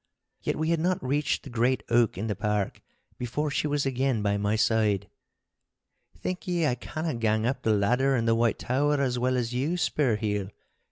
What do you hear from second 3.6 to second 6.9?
was again by my side. 'Think ye I